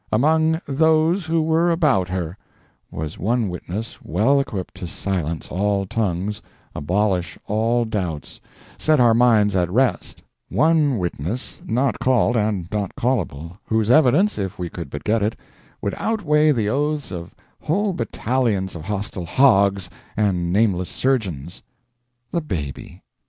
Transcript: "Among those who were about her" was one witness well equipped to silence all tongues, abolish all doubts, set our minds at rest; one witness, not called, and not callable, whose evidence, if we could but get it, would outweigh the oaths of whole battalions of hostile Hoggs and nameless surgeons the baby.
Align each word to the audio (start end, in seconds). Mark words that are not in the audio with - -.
"Among 0.11 0.59
those 0.65 1.27
who 1.27 1.43
were 1.43 1.69
about 1.69 2.09
her" 2.09 2.35
was 2.89 3.19
one 3.19 3.49
witness 3.49 3.99
well 4.01 4.39
equipped 4.39 4.73
to 4.77 4.87
silence 4.87 5.49
all 5.49 5.85
tongues, 5.85 6.41
abolish 6.73 7.37
all 7.45 7.85
doubts, 7.85 8.41
set 8.79 8.99
our 8.99 9.13
minds 9.13 9.55
at 9.55 9.69
rest; 9.69 10.23
one 10.49 10.97
witness, 10.97 11.61
not 11.67 11.99
called, 11.99 12.35
and 12.35 12.67
not 12.71 12.95
callable, 12.95 13.59
whose 13.63 13.91
evidence, 13.91 14.39
if 14.39 14.57
we 14.57 14.69
could 14.69 14.89
but 14.89 15.03
get 15.03 15.21
it, 15.21 15.35
would 15.83 15.93
outweigh 15.99 16.51
the 16.51 16.67
oaths 16.67 17.11
of 17.11 17.35
whole 17.61 17.93
battalions 17.93 18.75
of 18.75 18.85
hostile 18.85 19.27
Hoggs 19.27 19.87
and 20.17 20.51
nameless 20.51 20.89
surgeons 20.89 21.61
the 22.31 22.41
baby. 22.41 23.03